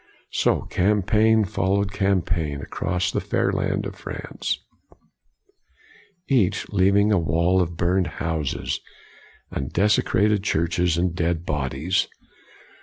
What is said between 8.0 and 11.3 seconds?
houses and desecrated churches and